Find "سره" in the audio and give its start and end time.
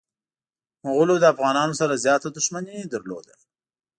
1.81-2.01